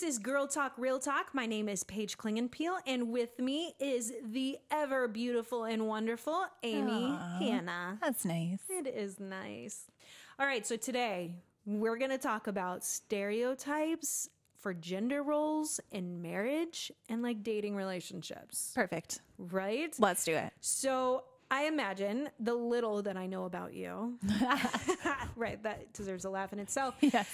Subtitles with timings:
[0.00, 1.34] this is Girl Talk Real Talk.
[1.34, 7.12] My name is Paige Klingenpeel, and with me is the ever beautiful and wonderful Amy
[7.12, 7.38] Aw.
[7.38, 7.98] Hannah.
[8.00, 8.60] That's nice.
[8.70, 9.90] It is nice.
[10.38, 11.34] All right, so today
[11.66, 18.72] we're going to talk about stereotypes for gender roles in marriage and like dating relationships,
[18.74, 19.20] Perfect.
[19.36, 19.94] right?
[19.98, 20.52] Let's do it.
[20.60, 24.18] So I imagine the little that I know about you,
[25.36, 25.62] right?
[25.62, 26.94] That deserves a laugh in itself.
[27.02, 27.28] Yes.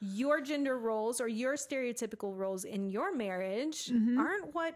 [0.00, 4.18] Your gender roles or your stereotypical roles in your marriage Mm-hmm.
[4.18, 4.74] aren't what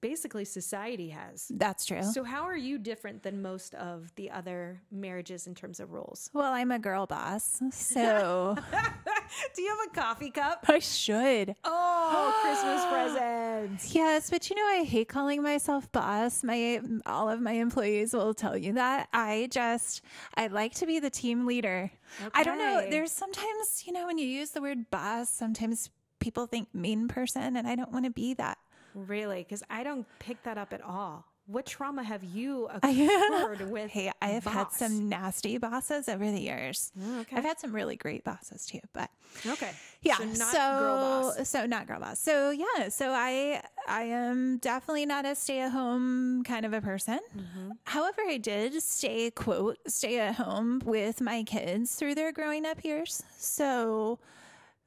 [0.00, 1.50] basically society has.
[1.54, 2.02] That's true.
[2.02, 6.30] So, how are you different than most of the other marriages in terms of roles?
[6.34, 8.56] well, I'm a girl boss, so
[9.54, 10.64] Do you have a coffee cup?
[10.68, 11.54] I should.
[12.10, 13.94] Oh, Christmas presents.
[13.94, 16.42] Yes, but you know, I hate calling myself boss.
[16.42, 19.08] My all of my employees will tell you that.
[19.12, 20.02] I just
[20.34, 21.90] I like to be the team leader.
[22.34, 22.86] I don't know.
[22.88, 27.56] There's sometimes, you know, when you use the word boss, sometimes people think mean person,
[27.56, 28.58] and I don't want to be that.
[28.94, 29.42] Really?
[29.42, 31.24] Because I don't pick that up at all.
[31.50, 33.90] What trauma have you occurred with?
[33.90, 36.92] Hey, I have had some nasty bosses over the years.
[37.02, 37.36] Oh, okay.
[37.36, 39.10] I've had some really great bosses too, but
[39.46, 39.70] Okay.
[40.02, 40.96] yeah So not so girl
[41.36, 41.48] boss.
[41.48, 45.70] so not girl boss so yeah so i i am definitely not a stay at
[45.72, 47.70] home kind of a person Mm-hmm.
[47.84, 52.84] however i did stay quote stay at home with my kids through their growing up
[52.84, 54.18] years so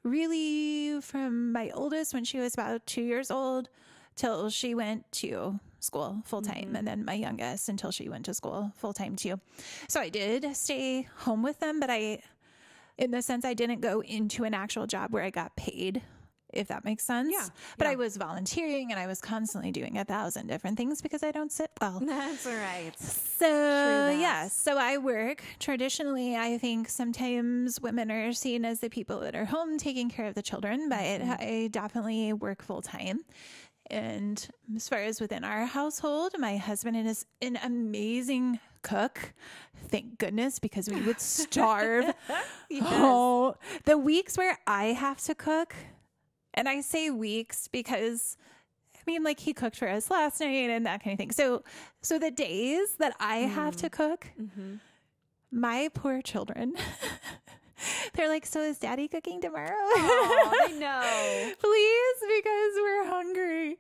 [0.04, 3.70] really from my oldest when she was about two years old
[4.16, 6.76] till she went to school full time Mm-hmm.
[6.78, 9.40] and then my youngest until she went to school full time too
[9.88, 12.20] so i did stay home with them but i
[12.98, 16.04] in the sense I didn't go into an actual job where I got paid,
[16.54, 17.32] if that makes sense.
[17.32, 17.48] Yeah,
[17.80, 17.92] But yeah.
[17.92, 21.52] I was volunteering and I was constantly doing a thousand different things because I don't
[21.52, 22.00] sit well.
[22.06, 22.92] That's right.
[23.00, 25.42] So, yeah, so I work.
[25.60, 30.28] Traditionally, I think sometimes women are seen as the people that are home taking care
[30.28, 31.32] of the children, but Mm-hmm.
[31.42, 33.22] I definitely work full time.
[33.92, 39.34] And as far as within our household, my husband is an amazing cook.
[39.90, 42.14] Thank goodness, because we would starve.
[42.84, 45.76] Oh, the weeks where I have to cook,
[46.54, 48.38] and I say weeks because
[48.96, 51.32] I mean, like he cooked for us last night and that kind of thing.
[51.32, 51.64] So,
[52.02, 54.10] so the days that I have to mm-hmm.
[54.10, 54.76] cook, mm-hmm.
[55.52, 56.76] my poor children,
[58.14, 61.54] they're like, "So is Daddy cooking tomorrow?" Oh, I know.
[61.60, 63.78] Please, because we're hungry.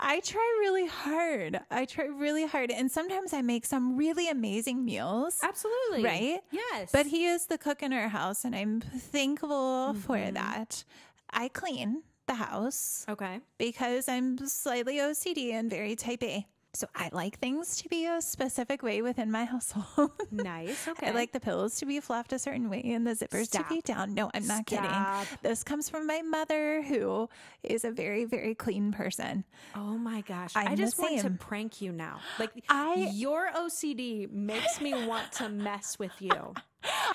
[0.00, 1.60] I try really hard.
[1.70, 5.38] I try really hard, and sometimes I make some really amazing meals.
[5.42, 6.04] Absolutely.
[6.04, 6.40] Right?
[6.50, 6.90] Yes.
[6.92, 10.34] But he is the cook in our house, and I'm thankful for mm-hmm.
[10.34, 10.84] that.
[11.30, 13.40] I clean the house okay.
[13.58, 16.46] because I'm slightly OCD and very type A.
[16.74, 20.10] So I like things to be a specific way within my household.
[20.30, 20.86] Nice.
[20.98, 21.08] Okay.
[21.08, 23.80] I like the pillows to be fluffed a certain way and the zippers to be
[23.80, 24.14] down.
[24.14, 24.82] No, I'm not Stop.
[25.26, 25.38] kidding.
[25.42, 27.28] This comes from my mother, who
[27.62, 29.44] is a very, very clean person.
[29.74, 30.52] Oh my gosh.
[30.56, 32.20] I'm I just want to prank you now.
[32.38, 36.30] Like I- your OCD makes me want to mess with you.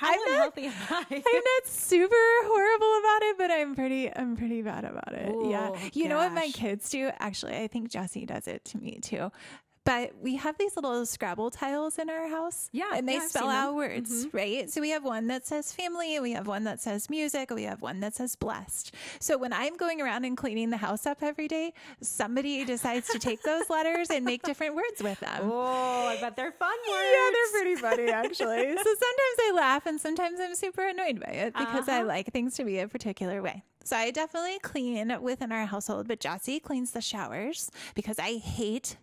[0.06, 0.28] I'm not-
[0.58, 1.06] unhealthy I?
[1.10, 5.34] I'm not super horrible about it, but I'm pretty I'm pretty bad about it.
[5.50, 5.70] yeah.
[5.72, 7.10] Oh, You know what my kids do?
[7.20, 9.32] Actually, I think Jesse does it to me too.
[9.86, 12.70] But we have these little Scrabble tiles in our house.
[12.72, 13.56] Yeah, And they yeah, spell them.
[13.56, 14.70] out words, right?
[14.70, 17.82] So we have one that says family, we have one that says music, we have
[17.82, 18.96] one that says blessed.
[19.20, 23.20] So when I'm going around and cleaning the house up every day, somebody decides to
[23.20, 25.42] take those letters and make different words with them.
[25.52, 27.04] Oh, I bet they're fun words.
[27.14, 28.76] Yeah, they're pretty funny actually.
[28.78, 32.08] so sometimes I laugh and sometimes I'm super annoyed by it because I Uh-huh.
[32.08, 33.64] like things to be a particular way.
[33.84, 38.96] So I definitely clean within our household, but Jesse cleans the showers because I hate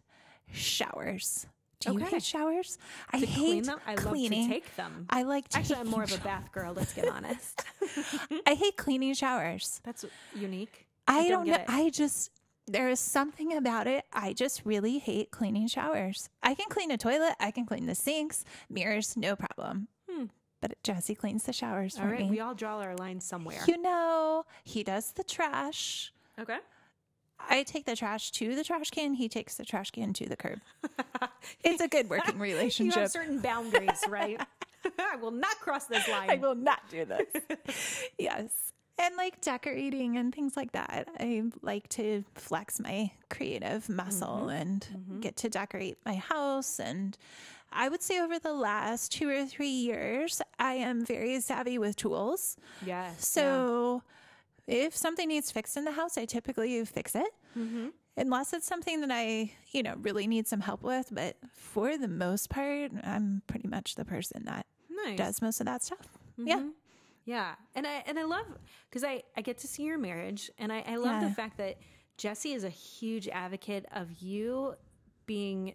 [0.52, 1.46] showers.
[1.80, 2.10] Do you Okay.
[2.10, 2.76] hate showers?
[3.10, 3.80] I To hate clean them.
[3.86, 4.40] I cleaning.
[4.42, 5.06] love to take them.
[5.08, 6.74] I like to Actually, I'm more of a bath girl.
[6.74, 7.64] Let's get honest.
[8.46, 9.80] I hate cleaning showers.
[9.82, 10.04] That's
[10.34, 10.86] unique.
[11.08, 11.54] I, don't, know.
[11.54, 11.64] it.
[11.68, 12.30] I just
[12.66, 14.04] there is something about it.
[14.12, 16.28] I just really hate cleaning showers.
[16.42, 17.34] I can clean a toilet.
[17.40, 19.88] I can clean the sinks, mirrors, no problem.
[20.08, 20.26] Hmm.
[20.60, 22.30] But Jesse cleans the showers for All right, me.
[22.30, 23.62] we all draw our lines somewhere.
[23.66, 26.12] you know, he does the trash.
[26.38, 26.58] okay.
[27.48, 29.14] I take the trash to the trash can.
[29.14, 30.60] He takes the trash can to the curb.
[31.64, 33.00] It's a good working You relationship.
[33.00, 34.40] have certain boundaries, right?
[34.98, 36.30] I will not cross this line.
[36.30, 37.26] I will not do this.
[38.18, 38.72] yes.
[38.98, 41.08] And like decorating and things like that.
[41.18, 44.48] I like to flex my creative muscle Mm-hmm.
[44.50, 46.78] and get to decorate my house.
[46.78, 47.16] And
[47.72, 51.96] I would say over the last two or three years, I am very savvy with
[51.96, 52.56] tools.
[52.84, 53.26] Yes.
[53.26, 54.02] So
[54.66, 57.26] if something needs fixed in the house, I typically fix it.
[57.58, 57.88] Mm-hmm.
[58.16, 61.08] Unless it's something that I, you know, really need some help with.
[61.12, 65.16] But for the most part, I'm pretty much the person that nice.
[65.16, 66.06] does most of that stuff.
[66.36, 66.58] Yeah.
[66.58, 66.70] Mhm.
[67.24, 67.54] Yeah.
[67.74, 68.46] And I and I love
[68.88, 71.28] because I, I get to see your marriage and I, I love Yeah.
[71.28, 71.78] the fact that
[72.16, 74.74] Jesse is a huge advocate of you
[75.26, 75.74] being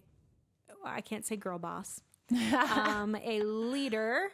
[0.83, 2.01] I can't say girl boss.
[2.75, 4.29] um, a leader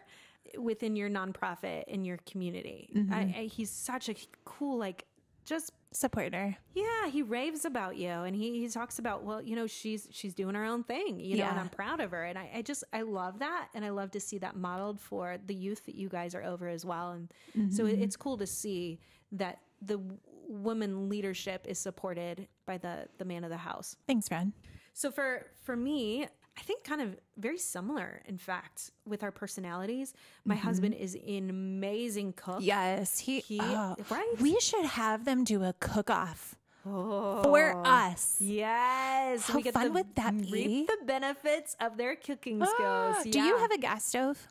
[0.58, 2.90] within your nonprofit in your community.
[2.96, 3.14] Mm-hmm.
[3.14, 4.16] I, I, he's such a
[4.46, 5.06] cool, like,
[5.46, 6.56] just Supporter.
[6.74, 10.34] yeah, he raves about you and he, he talks about, well, you know, she's she's
[10.34, 12.24] doing her own thing, you know, and I'm proud of her.
[12.24, 15.38] And I, I just I love that and I love to see that modeled for
[15.46, 17.12] the youth that you guys are over as well.
[17.12, 19.02] And so it, it's cool to see
[19.34, 20.00] that the
[20.48, 23.98] woman leadership is supported by the the man of the house.
[24.08, 24.54] Thanks, friend.
[24.94, 26.28] So for for me,
[26.58, 30.14] I think kind of very similar, in fact, with our personalities.
[30.46, 32.60] My husband is an amazing cook.
[32.62, 33.40] Yes, he.
[33.40, 34.34] He- oh, right?
[34.40, 36.56] We should have them do a cook off
[36.86, 37.42] Oh.
[37.44, 38.38] for us.
[38.40, 40.52] Yes, How fun to would that be?
[40.52, 43.34] Reap the benefits of their cooking Ah, skills.
[43.34, 44.48] Do you have a gas stove?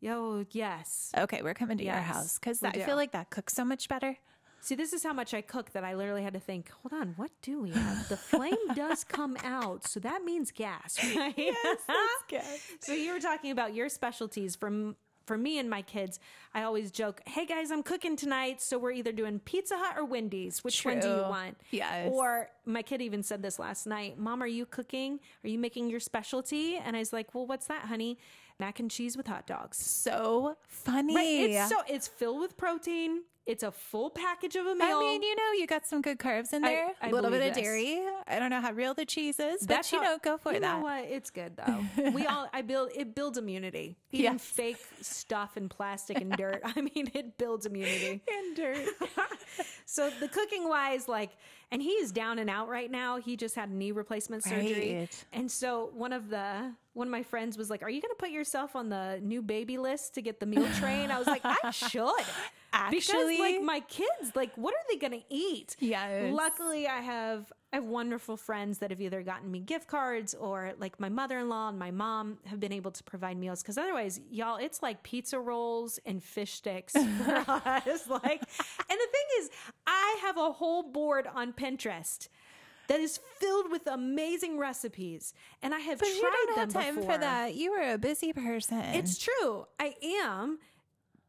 [0.00, 1.12] Yo, yes.
[1.16, 4.18] Okay, we're coming to your house because I feel like that cooks so much better.
[4.64, 6.70] See, this is how much I cook that I literally had to think.
[6.82, 8.08] Hold on, what do we have?
[8.08, 11.36] The flame does come out, so that means gas, right?
[12.80, 14.96] So you were talking about your specialties from
[15.26, 16.18] for me and my kids.
[16.54, 20.06] I always joke, "Hey guys, I'm cooking tonight, so we're either doing Pizza Hut or
[20.06, 20.64] Wendy's.
[20.64, 22.10] Which one do you want?" Yes.
[22.10, 25.20] Or my kid even said this last night, "Mom, are you cooking?
[25.44, 28.16] Are you making your specialty?" And I was like, "Well, what's that, honey?"
[28.58, 29.76] Mac and cheese with hot dogs.
[29.76, 31.14] So funny.
[31.14, 31.50] Right?
[31.50, 33.24] It's so it's filled with protein.
[33.46, 34.86] It's a full package of a meal.
[34.96, 36.92] I mean, you know, you got some good carbs in there.
[37.02, 37.62] I a little bit believe of this.
[37.62, 38.00] dairy.
[38.26, 40.48] I don't know how real the cheese is, but That's you how- know, go for
[40.48, 40.54] that.
[40.54, 40.76] you that.
[40.78, 41.04] know what?
[41.04, 42.10] It's good though.
[42.12, 43.98] we all I build it builds immunity.
[44.12, 44.44] Eating Yes.
[44.44, 46.62] fake stuff and plastic and dirt.
[46.64, 48.22] I mean, it builds immunity.
[48.32, 48.88] And dirt.
[49.84, 51.30] So the cooking wise, like,
[51.70, 53.18] and he is down and out right now.
[53.18, 55.24] He just had knee replacement surgery, Right.
[55.34, 58.18] and so one of the one of my friends was like, "Are you going to
[58.18, 61.42] put yourself on the new baby list to get the meal train?" I was like,
[61.44, 62.10] "I should."
[62.72, 65.76] Actually- because like my kids, like, what are they going to eat?
[65.78, 66.32] Yes.
[66.32, 70.72] Luckily, I have I have wonderful friends that have either gotten me gift cards or
[70.78, 73.62] like my mother in law and my mom have been able to provide meals.
[73.62, 76.92] Because otherwise, y'all, it's like pizza rolls and fish sticks
[77.24, 78.08] for us.
[78.08, 79.50] Like, and the thing is,
[79.86, 82.28] I have a whole board on Pinterest.
[82.88, 85.32] That is filled with amazing recipes,
[85.62, 87.12] and I have But tried you don't have them time before.
[87.12, 87.54] for that.
[87.54, 88.78] You are a busy person.
[88.80, 89.66] It's true.
[89.80, 90.58] I am.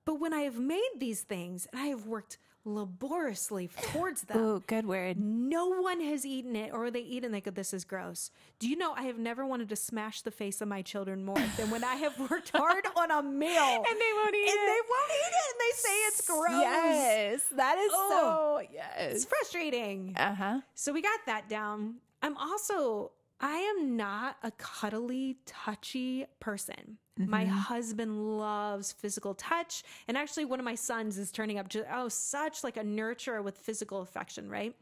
[0.05, 4.63] But when I have made these things and I have worked laboriously towards them, oh,
[4.67, 5.17] good word.
[5.19, 8.31] no one has eaten it or they eat and they go, This is gross.
[8.59, 11.41] Do you know I have never wanted to smash the face of my children more
[11.57, 14.65] than when I have worked hard on a meal And they won't eat and it.
[14.65, 16.61] they won't eat it and they say it's gross.
[16.61, 18.59] Yes, that is Oh.
[18.61, 18.67] so.
[18.73, 19.15] Yes.
[19.15, 20.15] It's frustrating.
[20.17, 20.59] Uh huh.
[20.73, 21.95] So we got that down.
[22.21, 26.97] I'm also, I am not a cuddly, touchy person.
[27.17, 29.83] My husband loves physical touch.
[30.07, 33.41] And actually, one of my sons is turning up just, oh, such like a nurturer
[33.43, 34.75] with physical affection, right?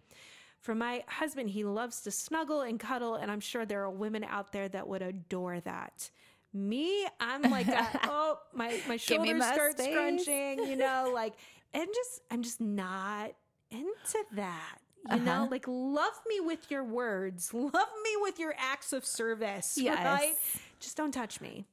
[0.60, 3.16] For my husband, he loves to snuggle and cuddle.
[3.16, 6.10] And I'm sure there are women out there that would adore that.
[6.54, 9.92] Me, I'm like, a, oh, my, my shoulders my start space.
[9.94, 11.34] scrunching, you know, like,
[11.74, 13.32] and just, I'm just not
[13.72, 14.78] into that.
[15.12, 15.48] You know, Uh-huh.
[15.52, 20.04] like love me with your words, love me with your acts of service, Yes.
[20.06, 20.34] right?
[20.80, 21.66] Just don't touch me.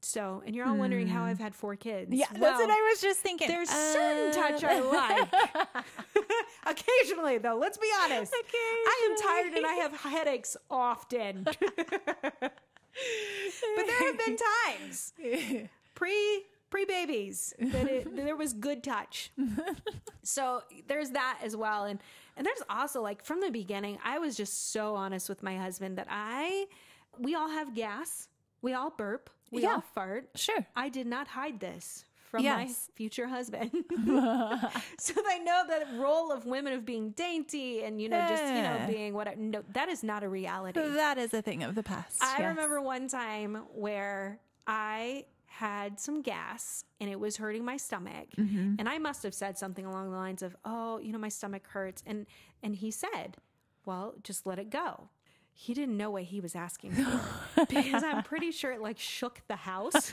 [0.00, 1.28] So, and you're all wondering how hmm.
[1.28, 2.14] I've had four kids.
[2.14, 3.48] Yeah, that's Well, what I was just thinking.
[3.48, 4.32] There's certain uh.
[4.32, 5.28] touch I like.
[6.66, 8.32] Occasionally, though, let's be honest.
[8.32, 11.44] I am tired and I have headaches often.
[11.44, 11.60] but
[13.86, 14.36] there have been
[14.66, 15.12] times
[15.94, 19.32] pre pre babies that it, there was good touch.
[20.22, 21.98] so there's that as well, and
[22.36, 25.98] and there's also like from the beginning, I was just so honest with my husband
[25.98, 26.66] that I
[27.18, 28.28] we all have gas,
[28.62, 29.74] we all burp, we Yeah.
[29.74, 30.28] all fart.
[30.34, 30.66] Sure.
[30.76, 33.70] I did not hide this from my future husband.
[34.98, 38.62] so they know that role of women of being dainty and you know just you
[38.62, 40.78] know being what no that is not a reality.
[40.80, 42.22] That is a thing of the past.
[42.22, 42.48] I yes.
[42.48, 48.74] remember one time where I had some gas and it was hurting my stomach Mm-hmm.
[48.78, 51.66] and I must have said something along the lines of, "Oh, you know my stomach
[51.68, 52.26] hurts." And
[52.62, 53.38] and he said,
[53.86, 55.08] "Well, just let it go."
[55.60, 56.92] He didn't know what he was asking
[57.54, 59.92] for because I'm pretty sure it like shook the house.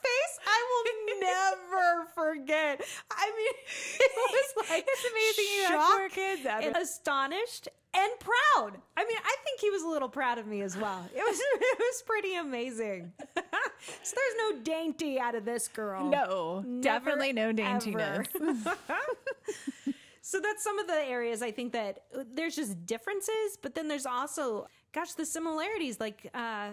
[0.00, 2.80] face, I will never forget.
[3.10, 3.54] I mean,
[4.00, 8.80] it was like It's amazing you have four shocked kids astonished and proud.
[8.96, 11.06] I mean, I think he was a little proud of me as well.
[11.14, 13.12] It was it was pretty amazing.
[13.36, 13.42] so
[14.16, 16.08] there's no dainty out of this girl.
[16.08, 18.28] No, Never, definitely no daintiness.
[20.30, 23.88] So that's some of the areas I think that uh, there's just differences, but then
[23.88, 25.98] there's also, gosh, the similarities.
[25.98, 26.68] Like, uh,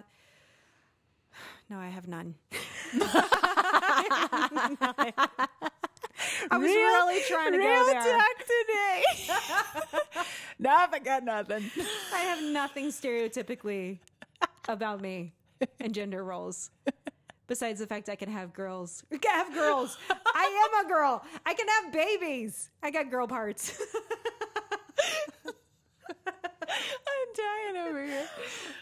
[1.72, 2.36] No, I have none.
[6.52, 8.18] I was really trying to go real there.
[8.18, 9.04] talk today.
[10.60, 11.72] no, I got nothing.
[12.14, 13.98] I have nothing stereotypically
[14.70, 15.34] about me
[15.80, 16.70] and gender roles.
[17.48, 19.04] Besides the fact I can have girls.
[19.12, 19.98] I can have girls.
[20.10, 21.24] I am a girl.
[21.46, 22.70] I can have babies.
[22.84, 23.82] I got girl parts.
[26.28, 28.28] I'm dying over here.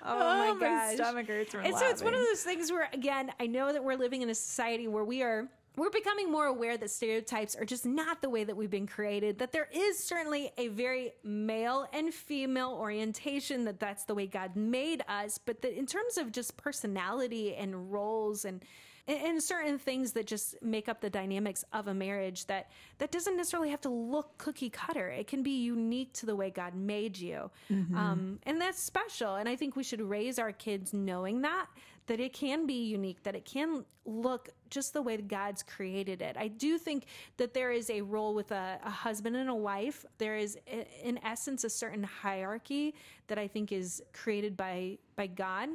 [0.04, 0.96] Oh, oh, my gosh.
[0.96, 3.84] stomach hurts from and so it's one of those things where again i know that
[3.84, 7.66] we're living in a society where we are we're becoming more aware that stereotypes are
[7.66, 11.88] just not the way that we've been created that there is certainly a very male
[11.94, 16.32] and female orientation that that's the way god made us but that in terms of
[16.32, 18.64] just personality and roles and
[19.08, 23.38] and certain things that just make up the dynamics of a marriage that that doesn't
[23.38, 25.10] necessarily have to look cookie cutter.
[25.10, 27.52] It can be unique to the way god made you.
[27.96, 29.36] Um, and that's special.
[29.36, 31.68] And i think we should raise our kids knowing that
[32.08, 36.36] that it can be unique that it can look just the way god's created it.
[36.38, 37.06] I do think
[37.38, 40.06] that there is a role with a, a husband and a wife.
[40.20, 40.58] There is
[41.04, 42.96] in essence a certain hierarchy
[43.28, 45.70] that i think is created by by god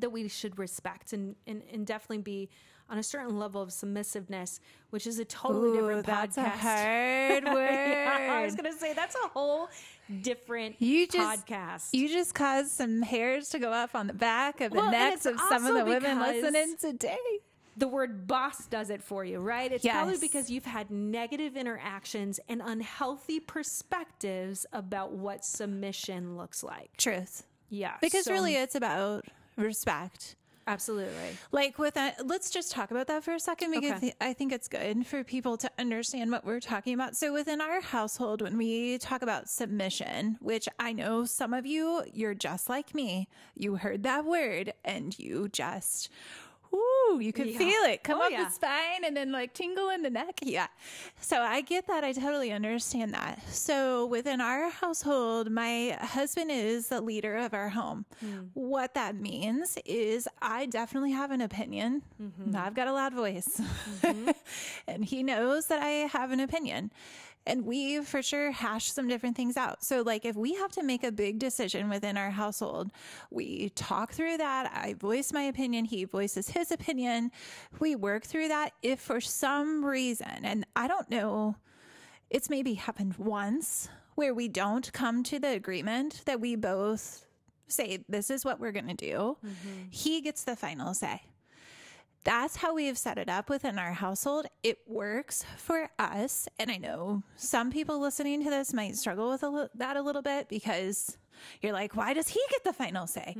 [0.00, 2.48] that we should respect and, and, and definitely be
[2.90, 7.40] on a certain level of submissiveness, which is a totally Ooh, different that's a podcast.
[7.42, 7.68] hard word.
[7.70, 9.68] Yeah, I was going to say that's a whole
[10.22, 11.88] different You just- podcast.
[11.92, 15.26] You just caused some hairs to go up on the back of the Well, necks
[15.26, 17.18] of some of the women listening today.
[17.76, 19.70] the word boss does it for you, right?
[19.70, 19.94] It's Yes.
[19.94, 26.96] probably because you've had negative interactions and unhealthy perspectives about what submission looks like.
[26.96, 27.44] Truth.
[27.68, 27.96] Yeah.
[28.00, 29.26] Because so- really it's about
[29.58, 30.36] respect.
[30.66, 31.36] absolutely.
[31.50, 34.12] Like with that, let's just talk about that for a second because Okay.
[34.20, 37.16] I think it's good for people to understand what we're talking about.
[37.16, 42.02] So within our household, when we talk about submission, which I know some of you,
[42.12, 43.28] you're just like me.
[43.54, 46.10] You heard that word and you just,
[46.74, 47.58] Ooh, you can Yeah.
[47.58, 48.44] feel it come Oh, up yeah.
[48.44, 50.40] the spine and then like tingle in the neck.
[50.42, 50.66] Yeah.
[51.20, 52.04] So I get that.
[52.04, 53.40] I totally understand that.
[53.50, 58.04] So within our household, my husband is the leader of our home.
[58.20, 58.48] Hmm.
[58.54, 62.02] What that means is I definitely have an opinion.
[62.22, 62.54] Mm-hmm.
[62.56, 63.60] I've got a loud voice.
[64.02, 64.30] Mm-hmm.
[64.86, 66.90] and he knows that I have an opinion.
[67.48, 69.82] And we for sure hash some different things out.
[69.82, 72.92] So, like, if we have to make a big decision within our household,
[73.30, 74.70] we talk through that.
[74.72, 75.86] I voice my opinion.
[75.86, 77.30] He voices his opinion.
[77.80, 78.74] We work through that.
[78.82, 81.56] If for some reason, and I don't know,
[82.28, 87.24] it's maybe happened once where we don't come to the agreement that we both
[87.66, 89.84] say, this is what we're going to do, mm-hmm.
[89.88, 91.22] he gets the final say
[92.24, 94.46] that's how we have set it up within our household.
[94.62, 96.48] It works for us.
[96.58, 100.02] And I know some people listening to this might struggle with a li- that a
[100.02, 101.16] little bit because
[101.62, 103.36] you're like, why does he get the final say?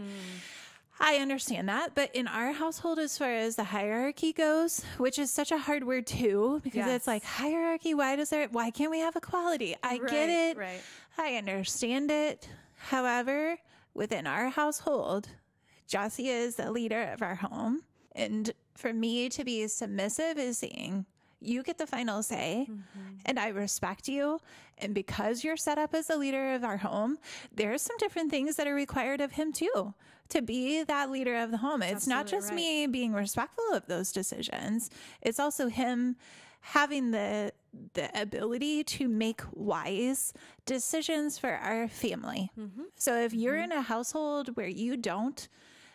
[1.01, 1.95] I understand that.
[1.95, 5.85] But in our household, as far as the hierarchy goes, which is such a hard
[5.85, 6.91] word too, because Yes.
[6.97, 9.77] it's like hierarchy, why does there, why can't we have equality?
[9.83, 10.57] I get it.
[10.57, 10.81] right.
[11.17, 12.49] I understand it.
[12.77, 13.59] However,
[13.95, 15.29] within our household,
[15.87, 17.83] Jesse is the leader of our home.
[18.13, 21.05] And for me to be submissive is saying,
[21.41, 22.69] you get the final say,
[23.27, 24.41] and I respect you.
[24.79, 27.19] And because you're set up as the leader of our home,
[27.53, 29.95] there's some different things that are required of him too
[30.29, 31.83] to be that leader of the home.
[31.83, 32.57] It's not just right.
[32.57, 34.91] me being respectful of those decisions,
[35.23, 36.17] it's also him
[36.61, 37.53] having the
[37.95, 40.33] the ability to make wise
[40.67, 42.51] decisions for our family.
[42.59, 42.83] Mm-hmm.
[42.97, 45.49] So if you're in a household where you don't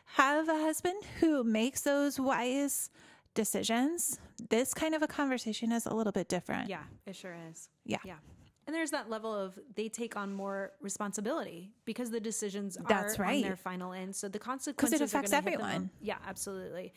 [0.06, 2.90] have a husband who makes those wise
[3.34, 4.20] decisions,
[4.50, 6.70] this kind of a conversation is a little bit different.
[6.70, 7.70] Yeah, it sure is.
[7.86, 7.98] Yeah.
[8.06, 8.16] Yeah.
[8.66, 13.20] And there's that level of they take on more responsibility because the decisions are That's
[13.20, 13.44] on right.
[13.44, 14.16] their final end.
[14.16, 15.90] So the consequences are affects gonna hit them everyone.
[16.02, 16.94] Yeah, absolutely.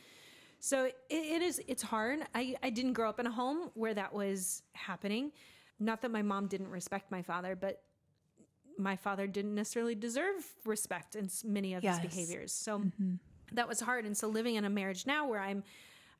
[0.60, 2.20] So it, it is it's hard.
[2.34, 5.32] I, I didn't grow up in a home where that was happening.
[5.80, 7.82] Not that my mom didn't respect my father, but
[8.78, 11.98] my father didn't necessarily deserve respect in many of Yes.
[11.98, 12.52] his behaviors.
[12.52, 13.14] So mm-hmm.
[13.52, 14.04] that was hard.
[14.04, 15.62] And so living in a marriage now where I'm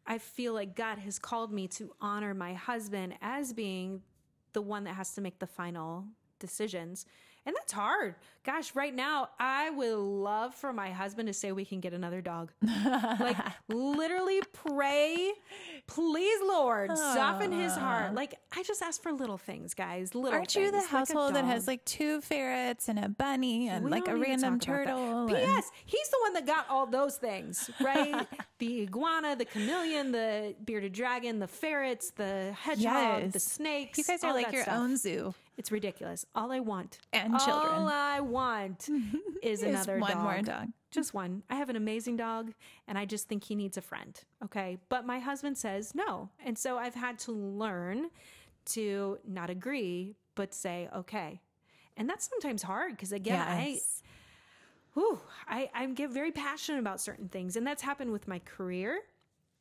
[0.07, 4.03] I feel like God has called me to honor my husband as being
[4.53, 6.05] the one that has to make the final
[6.39, 7.07] decisions.
[7.45, 8.17] And that's hard.
[8.45, 12.21] Gosh, right now, I would love for my husband to say we can get another
[12.21, 12.53] dog.
[12.63, 13.37] like,
[13.69, 15.33] literally pray,
[15.87, 17.81] please, Lord, soften his ah.
[17.81, 18.15] heart.
[18.15, 20.15] Like, I just ask for little things, guys.
[20.15, 23.85] Little Aren't you the like household that has like two ferrets and a bunny and
[23.85, 25.27] We like a random turtle?
[25.27, 25.71] and- P.S.
[25.85, 28.27] He's the one that got all those things, right?
[28.59, 33.33] the iguana, the chameleon, the bearded dragon, the ferrets, the hedgehog, Yes.
[33.33, 33.99] the snakes.
[33.99, 34.75] You guys are like your stuff.
[34.77, 35.35] own zoo.
[35.59, 36.27] It's ridiculous.
[36.35, 37.73] All I want And all children.
[37.75, 38.89] All I want
[39.43, 40.23] is Is another one dog.
[40.23, 40.69] more dog.
[40.97, 41.43] Just one.
[41.51, 42.55] I have an amazing dog
[42.89, 44.19] and I just think he needs a friend.
[44.43, 44.79] Okay.
[44.89, 46.31] But my husband says no.
[46.43, 48.09] And so I've had to learn
[48.73, 51.43] to not agree, but say, okay.
[51.99, 54.03] And that's sometimes hard because again, I Yes.
[54.95, 57.57] Whew, I, I get very passionate about certain things.
[57.57, 59.01] And that's happened with my career,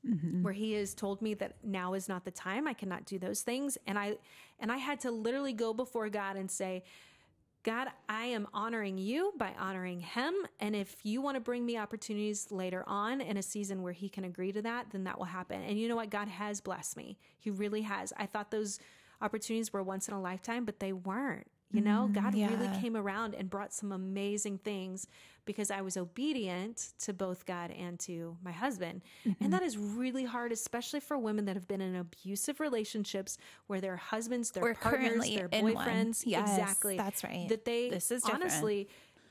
[0.07, 0.41] mm-hmm.
[0.41, 2.65] where he has told me that now is not the time.
[2.65, 3.77] I cannot do those things.
[3.85, 4.15] And I
[4.61, 6.85] and I had to literally go before God and say,
[7.65, 10.35] God, I am honoring you by honoring him.
[10.59, 14.07] And if you want to bring me opportunities later on in a season where he
[14.07, 15.63] can agree to that, then that will happen.
[15.63, 16.11] And you know what?
[16.11, 17.17] God has blessed me.
[17.39, 18.13] He really has.
[18.17, 18.77] I thought those
[19.19, 21.47] opportunities were once in a lifetime, but they weren't.
[21.71, 25.07] You know, God really came around and brought some amazing things
[25.45, 29.01] because I was obedient to both God and to my husband.
[29.27, 29.43] Mm-hmm.
[29.43, 33.81] And that is really hard, especially for women that have been in abusive relationships where
[33.81, 36.97] their husbands, their Or partners, their boyfriends, Yes, exactly.
[36.97, 37.47] that's right.
[37.49, 38.43] That they This is different.
[38.43, 38.87] honestly,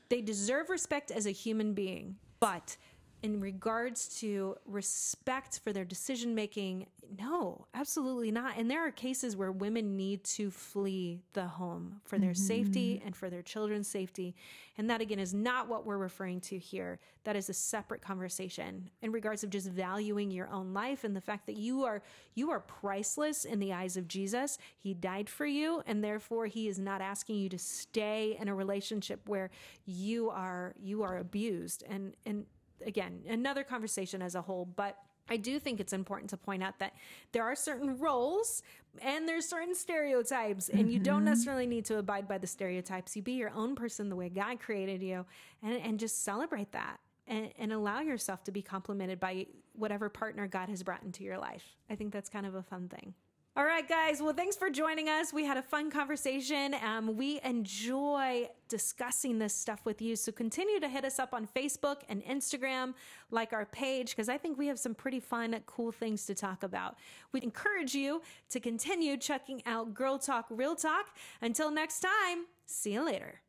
[0.09, 2.17] they deserve respect as a human being.
[2.39, 2.77] But
[3.25, 6.85] in regards to respect for their decision making,
[7.17, 8.55] no, absolutely not.
[8.55, 12.43] And there are cases where women need to flee the home for their mm-hmm.
[12.43, 14.35] safety and for their children's safety.
[14.77, 16.99] And that again is not what we're referring to here.
[17.23, 21.21] That is a separate conversation in regards of just valuing your own life and the
[21.21, 22.03] fact that you are
[22.35, 24.59] you are priceless in the eyes of Jesus.
[24.77, 28.55] He died for you and therefore he is not asking you to stay in a
[28.55, 29.49] relationship where
[29.85, 32.45] you are you are abused and and
[32.85, 34.97] again, another conversation as a whole, but
[35.29, 36.93] I do think it's important to point out that
[37.31, 38.61] there are certain roles
[39.01, 41.25] and there's certain stereotypes, and you don't mm-hmm.
[41.25, 43.15] necessarily need to abide by the stereotypes.
[43.15, 45.25] You be your own person the way God created you,
[45.61, 50.47] and, and just celebrate that and, and allow yourself to be complimented by whatever partner
[50.47, 51.75] God has brought into your life.
[51.89, 53.13] I think that's kind of a fun thing.
[53.57, 54.21] All right, guys.
[54.21, 55.31] Well, thanks for joining us.
[55.31, 56.75] We had a fun conversation.
[56.83, 60.17] Um, we enjoy discussing this stuff with you.
[60.17, 62.95] So continue to hit us up on Facebook and Instagram,
[63.31, 66.63] like our page, because I think we have some pretty fun, cool things to talk
[66.63, 66.97] about.
[67.31, 71.15] We encourage you to continue checking out Girl Talk Real Talk.
[71.41, 73.39] Until next time, see you later.